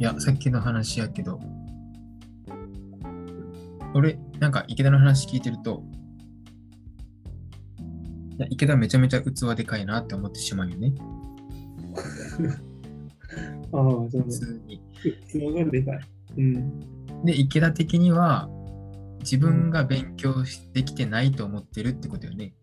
[0.00, 1.38] いや、さっきの話やけど、
[3.92, 5.84] 俺、なんか池田の話聞いてると、
[8.38, 10.94] いや池田めちゃめちゃ器でかいなって思ってしまうよね。
[13.72, 14.80] ああ、そう普通に。
[15.28, 16.00] 器がでかい。
[16.38, 16.80] うん。
[17.26, 18.48] で、池田的には、
[19.18, 20.32] 自分が勉強
[20.72, 22.54] できてないと思ってるってことよね。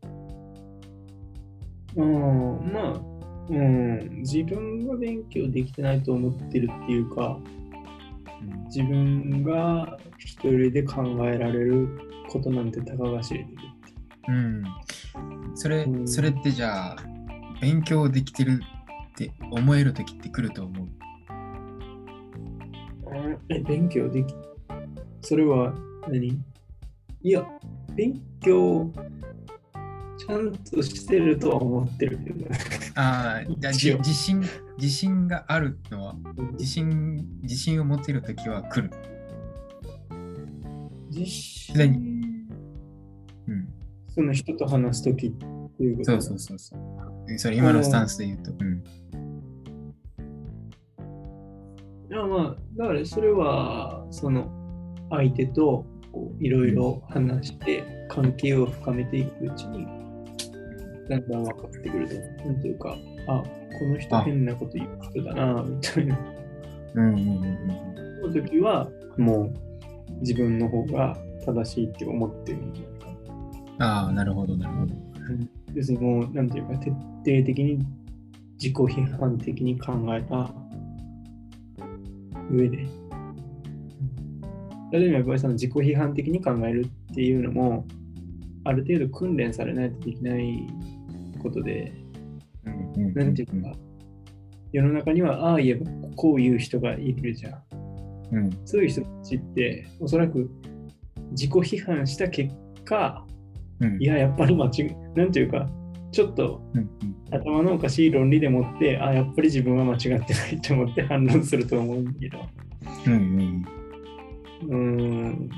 [2.00, 3.17] ああ、まあ、
[3.50, 7.57] うん、自分が勉強できてないと思ってるっていうか、うん
[8.68, 11.88] 自分が一人で考えられる
[12.29, 13.57] ことなんてたかが知れてる。
[14.28, 14.64] うん。
[15.55, 16.97] それう、んそれってじゃあ、
[17.61, 18.61] 勉強できてる
[19.11, 20.88] って思える時って来ると思う？
[23.50, 24.36] え、勉強でき、
[25.21, 25.74] それは
[26.07, 26.27] 何？
[27.24, 27.47] いや、
[27.96, 28.91] 勉強、
[30.18, 32.45] ちゃんとしてるとは思ってるけど。
[32.95, 34.44] ああ、自信、
[34.78, 36.16] 自信があるのは、
[36.53, 38.91] 自信、自信を持てる時は来る。
[41.09, 42.02] 実何際
[43.47, 43.69] うん。
[44.09, 46.11] その人と話すときっていうこと？
[46.11, 46.80] そうそうそうそう。
[47.31, 48.52] えそれ今のスタンスで言うと。
[48.59, 48.84] うん。
[52.09, 54.50] いやまあ、だからそれは、その
[55.09, 59.86] 相手とこういろいろ話して、関係を深めていくうちに、
[61.09, 62.16] だんだん分かってくると。
[62.45, 63.44] なんていうか、あ、
[63.80, 66.17] この人あ変なこと言う人だな、みたいな。
[66.95, 69.53] うんうんうんうんその時は、もう
[70.22, 73.08] 自分の方が正しいって思ってるんじゃないか
[73.78, 74.03] な。
[74.03, 74.95] ああ、なるほど、なるほど。
[75.73, 77.80] 要するにもう、なんていうか、徹底的に
[78.53, 80.52] 自己批判的に考えた
[82.50, 82.78] 上で、
[84.91, 87.85] 例えばやっぱりその自己批判的に考えるっていうのも、
[88.63, 90.67] ある程度訓練されないとできない
[91.38, 91.93] ことで、
[92.66, 93.71] うんうんなんていうか、
[94.71, 97.63] 世の中にはああ言えばこういう人がいるじゃん。
[98.31, 98.49] うん。
[98.66, 100.50] そういう人たちって、おそらく
[101.31, 102.53] 自己批判した結
[102.84, 103.25] 果、
[103.79, 104.01] うん。
[104.01, 105.69] いや、やっぱり間違い、なんていうか、
[106.12, 106.62] ちょっと。
[107.29, 112.39] 頭のおかしい論理でもって、あ、やっぱり自分は間違ってないと思って反論すると思うんだけど。
[113.06, 113.66] うんうん。
[114.62, 115.50] うーん。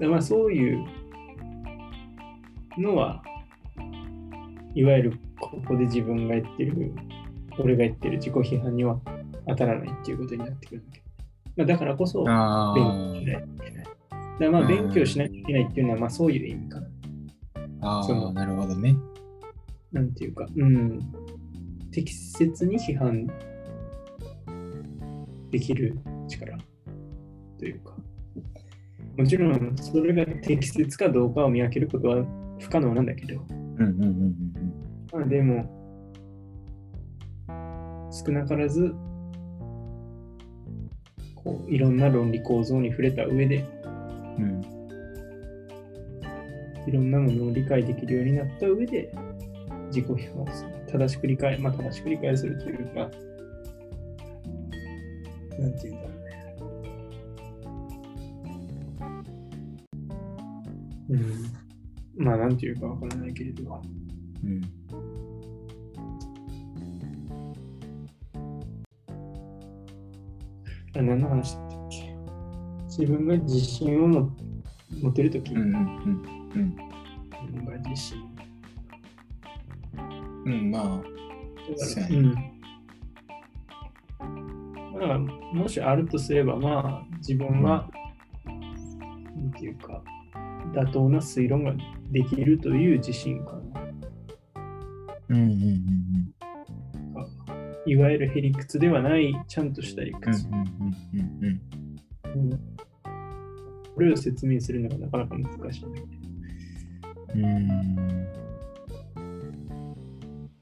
[0.00, 0.84] でまあそういう
[2.78, 3.22] のは、
[4.74, 6.92] いわゆるここで自分が言ってる、
[7.58, 8.98] 俺が言ってる自己批判には
[9.48, 11.02] 当たらないっていうことになってくるわけ。
[11.56, 13.84] まあ、だからこそ、あ勉強しないといけない。
[14.40, 16.86] だまあうん勉強しなきゃいけないっていうのは、まあそういう意味かな。
[17.82, 18.00] あ。
[18.00, 18.96] あ、なるほどね。
[19.92, 21.00] なんていうか、うん、
[21.90, 23.26] 適切に批判
[25.50, 25.98] できる
[26.28, 26.56] 力
[27.58, 27.96] というか、
[29.18, 32.24] もちろんそれが適切かどうかを見分けることは
[32.60, 33.44] 不可能なんだけど、
[33.80, 34.70] うんうんうんうん
[35.12, 35.64] まあ、でも、
[38.12, 38.94] 少なからず、
[41.34, 43.64] こういろんな論理構造に触れた上で、
[44.38, 44.44] うん。
[44.44, 44.62] うん。
[46.86, 49.12] いろんなものを理解できるようになった上で、
[49.86, 50.70] 自己批判をする。
[50.86, 53.10] 正しく理解、まあ正しく理解するというか、
[55.58, 56.40] なんていうんだろうね。
[61.10, 61.69] うん。
[62.22, 63.82] まあなんていうかわからないけれど、
[64.44, 64.60] うん。
[70.96, 72.14] あ何の話だったっけ？
[72.88, 74.36] 自分が自信をも
[75.00, 75.68] 持てるとき、うんうん
[76.54, 76.76] うん
[77.42, 78.18] 自分が自信。
[80.44, 80.52] うん。
[80.52, 81.02] うん、まあ、だか
[81.70, 82.34] ら、そうん。
[84.92, 87.88] だから、もしあるとすれば、まあ、自分は、
[88.44, 88.52] な
[89.42, 90.02] んていうか、
[90.72, 91.74] 妥当な推論が
[92.10, 93.80] できるという自信かな。
[95.28, 96.34] うんうんうん
[97.86, 100.20] いわゆるへりくつではない、ちゃんとした理うん。
[100.20, 100.46] 屈。
[100.46, 100.54] うん。
[100.54, 100.64] うん
[101.14, 101.60] うん
[102.34, 102.52] うん。
[102.52, 102.60] うん
[103.94, 106.20] これを説明するのがなかなか難しいんだけど。
[107.34, 107.66] うん。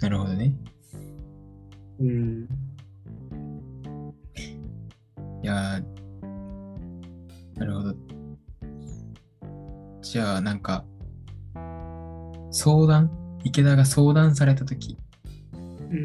[0.00, 0.54] なるほどね。
[2.00, 2.48] うん。
[5.42, 5.97] いやー
[10.18, 10.84] じゃあ、なんか、
[12.50, 13.08] 相談？
[13.44, 14.98] 池田が相談されたとき、
[15.92, 16.02] うん。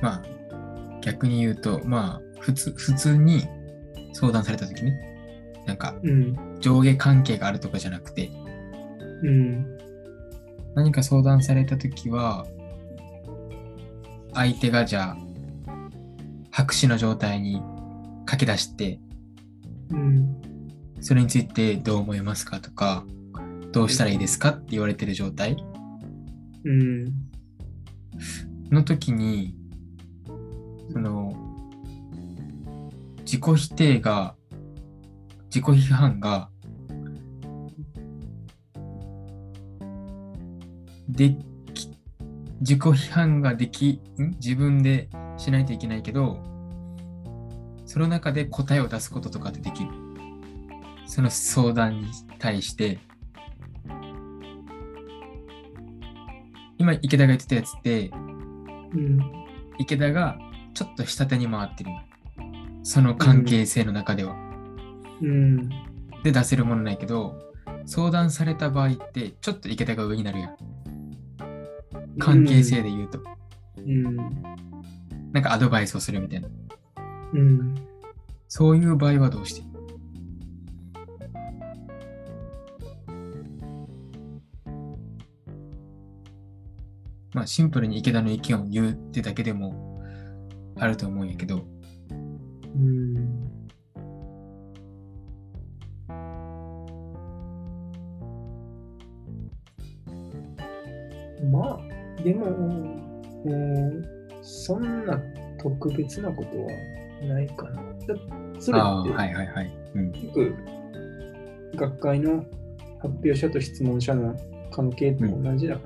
[0.00, 0.22] まあ、
[1.00, 3.48] 逆に言うと、まあ、普通、普通に
[4.12, 4.96] 相談されたときね、
[5.66, 6.36] なんか、うん。
[6.60, 8.30] 上下関係があるとかじゃなくて、
[9.24, 9.66] うん。
[10.76, 12.46] 何か相談されたときは、
[14.34, 15.72] 相手がじゃあ、
[16.52, 17.60] 白紙の状態に
[18.30, 19.00] 書き出して、
[19.90, 20.40] うん。
[21.00, 23.04] それについてどう思いますかとか、
[23.72, 25.56] どうしたらいいですかって言われてる状態
[26.64, 27.04] うん。
[28.70, 29.54] の時に、
[30.92, 31.32] その、
[33.20, 34.34] 自己否定が、
[35.46, 36.50] 自己批判が、
[41.08, 41.36] で
[41.74, 41.90] き、
[42.60, 44.30] 自己批判ができ、ん？
[44.32, 46.42] 自分でしないといけないけど、
[47.86, 50.07] その中で答えを出すこととかってできる。
[51.08, 52.06] その相談に
[52.38, 52.98] 対して、
[56.76, 58.10] 今池田が言ってたやつって、
[58.92, 59.18] うん。
[59.78, 60.38] 池田が
[60.74, 62.02] ちょっと下手に回ってるよ。
[62.82, 64.36] その関係性の中では。
[65.22, 65.68] うん。
[66.22, 67.36] で出せるものないけど、
[67.86, 70.56] 相談された場合って、ちょっと池田が上になるやん。
[72.18, 73.20] 関係性で言うと。
[73.78, 74.16] うん。
[75.32, 76.48] なんかアドバイスをするみたいな。
[77.32, 77.74] うん。
[78.46, 79.67] そういう場合はどうして
[87.34, 90.02] まあシンプルに池田の意見を言うってだけでも
[90.76, 91.66] あると思うんやけど、
[92.74, 93.14] うん。
[101.50, 102.46] まあ、でも、
[103.46, 105.20] えーそんな
[105.60, 107.82] 特別なことはないかな。
[107.82, 108.14] だ
[108.58, 109.70] それって、はいはいはい。
[109.94, 110.12] うん。
[110.12, 110.54] よく
[111.76, 112.44] 学会の
[113.00, 114.34] 発表者と質問者の
[114.70, 115.80] 関係と同じだか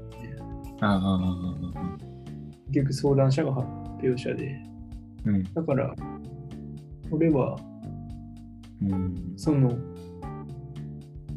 [2.68, 3.66] 結局相談者が発
[4.02, 4.60] 表者で。
[5.24, 5.42] うん。
[5.54, 5.94] だから、
[7.10, 7.56] 俺は
[8.82, 9.32] うん。
[9.36, 9.72] その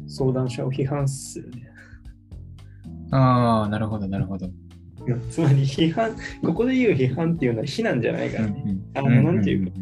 [0.08, 1.68] 相談者を批判するね。
[3.12, 4.48] ああ、なるほど、なるほど。
[5.30, 8.64] つまり批判、ここで言う批判っていうのは非難じゃないからね。
[8.94, 9.72] あのなんていうか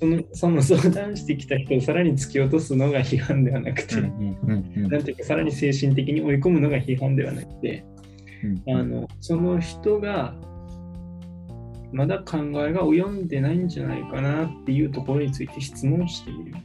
[0.00, 7.84] そのその相談してきた人をさらに突き落とすのが批判ではなくて、うんうんうんうんなんていうかさらに精神的に追い込むのが批判ではなくて、
[8.44, 10.34] うんあのその人が
[11.92, 16.56] まだ考えが及んでないんじゃないかなっていうところについて質問してみる。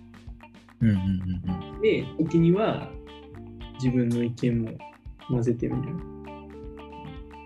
[0.81, 2.89] うんうんうんで、時には
[3.75, 4.71] 自分の意見も
[5.29, 5.93] 混ぜてみる。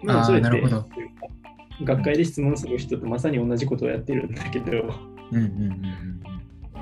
[0.03, 0.49] まあそれって
[1.83, 4.91] 学会で質問する人とまさに同じことをやってるんだけど、うんうん
[5.31, 5.61] うん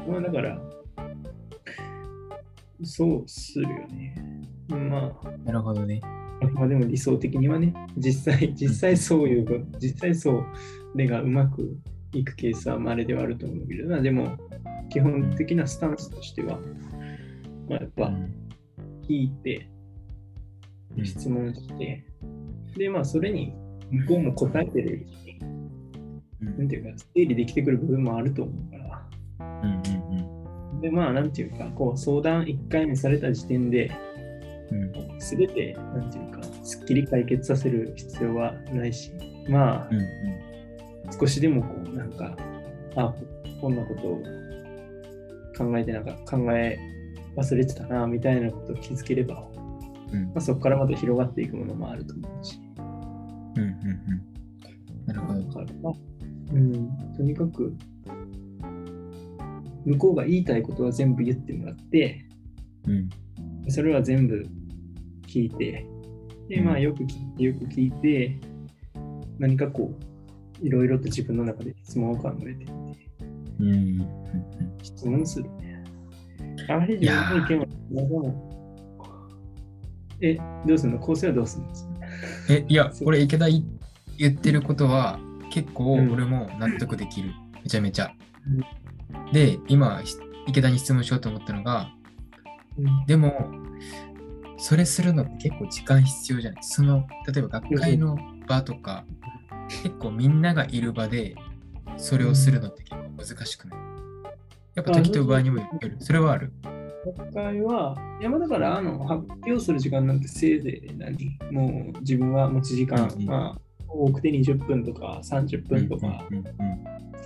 [0.08, 0.62] うんまあだから、
[2.84, 4.16] そうするよね。
[4.70, 6.02] まあ、うんなるほどね。
[6.54, 10.46] まあでも理想的にはね、実際、実際そういう、実際そう、
[10.96, 11.78] 例がうまく
[12.14, 14.38] いくケースは稀ではあると思うけど、まあでも、
[14.90, 16.60] 基本的なスタンスとしては、
[17.70, 18.46] まあやっぱうん。
[19.08, 19.70] 聞いて、
[20.98, 22.06] うん質問して、
[22.78, 23.54] で、まあそれに
[23.92, 25.40] 向こうも答えてるし、
[26.42, 26.58] うん。
[26.58, 29.10] なんていうか、整理できてくる部分もあると思うから、
[29.64, 33.92] うんうんで、まあなんていうか、こう相談1回目された時点で、
[34.72, 35.22] うん。
[35.22, 36.35] すべて、なんていうか、
[36.66, 39.12] すっきり解決させる必要はないし、
[39.48, 40.06] まあ、うんうん
[41.20, 42.36] 少しでもこう、なんか、
[42.96, 43.14] あ、
[43.62, 44.24] こんなことを
[45.56, 46.78] 考えてなんか、考え
[47.36, 49.48] 忘れてたな、みたいなことを気づければ、
[50.12, 50.26] うん。
[50.26, 52.60] まあ、そこからまた広がっていくものもあると思うし、
[53.56, 55.06] うんうんうん。
[55.06, 55.42] なるほど。
[55.42, 55.64] だ。
[55.64, 56.00] か
[56.54, 57.76] うん、とにかく、
[59.86, 62.26] 向こうが言いたいことは全部言ってもらって、
[62.88, 63.10] うん。
[63.70, 64.46] それは全部
[65.28, 65.86] 聞いて、
[66.50, 68.40] で、まあ、よく聞いて、よく聞いて、
[69.40, 69.94] 何かこ
[70.62, 72.72] う、いろいろと自分の中で質問を考えてみて、
[73.60, 73.70] うんう。
[73.70, 74.08] んうん。
[74.84, 75.84] 質問するね。
[76.70, 77.66] あまり自分の意見は、
[80.22, 81.00] え、どうするの？
[81.00, 81.90] 構成はどうするんですか
[82.50, 83.66] え、いや、 俺、池田い
[84.18, 85.20] 言ってることは、
[85.52, 86.12] 結構うん。
[86.12, 87.32] 俺も納得できる。
[87.64, 88.12] めちゃめちゃ。
[89.34, 90.16] で、今、ひ
[90.48, 91.90] 池田に質問しようと思ったのが、
[92.78, 93.06] うん。
[93.08, 93.52] でも、
[94.58, 96.64] それするのって結構時間必要じゃない？
[96.64, 99.06] その、例えば学会の場とか、
[99.84, 101.36] 結構みんながいる場で、
[101.98, 103.80] それをするのって結構難しくない？
[104.76, 105.98] やっぱ時と場合にもよる。
[106.00, 106.52] それはある？
[107.06, 116.46] 今回は、いやまあだからあの発表する時間なんてせいぜい何もう自分は持ち時間、まあ多くて20分とか30分とか、うんうん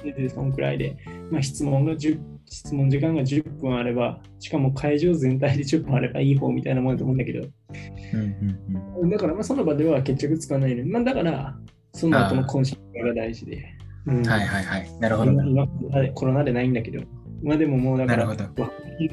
[0.01, 0.96] せいぜいそのくらいで、
[1.30, 7.48] まあ、質問が10質問時間が10分あれば、しかも会場全体で10分あればいい方みたいなもんだと思うんだけど、
[8.13, 9.10] うんうんうん。
[9.10, 10.84] だからまあその場では決着つかないの。
[10.84, 11.56] に、まあ、だから
[11.94, 13.63] その後の懇親会が大事で。
[14.08, 14.28] うん。
[14.28, 15.00] はいはいはい。
[15.00, 15.32] なるほど。
[15.32, 15.68] 今今
[16.16, 17.04] コロナでないんだけど、
[17.44, 18.48] まあでももうだから、研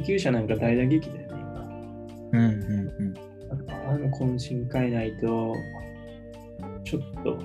[0.03, 2.31] 究者なんか大打撃だよね、今。
[2.33, 3.15] うんうん
[3.89, 5.55] あの懇親会ないと、
[6.87, 7.39] ちょっと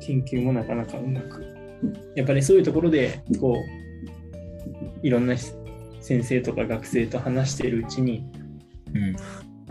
[0.00, 1.44] 研究もなかなかうまく。
[2.14, 3.58] やっぱりそういうところで、こ
[5.02, 5.34] う、いろんな
[6.00, 8.24] 先生とか学生と話しているうちに、
[8.94, 9.02] うん。
[9.02, 9.16] うん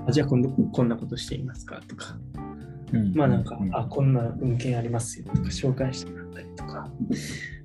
[0.07, 2.17] あじゃあ今度こんなことしていますかとか、
[2.91, 6.89] うんまあなんか、うんあ、こんな文献ありますよとか紹介してもらったりとか、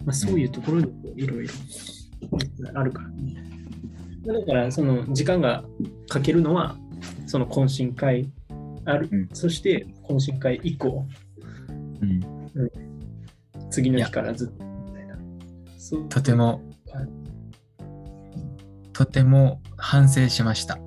[0.04, 1.52] まあそういうところでこういろいろ
[2.74, 3.42] あるからね。
[4.26, 5.64] だから、その時間が
[6.08, 6.76] かけるのは、
[7.26, 8.28] その懇親会
[8.86, 9.28] ある、うん。
[9.32, 11.06] そして懇親会以降、
[12.00, 12.20] うん、
[13.70, 14.64] 次の日からずっと。
[14.64, 15.16] みたいな。
[16.08, 16.62] とても
[16.92, 17.08] はい、
[18.92, 20.78] とても反省しました。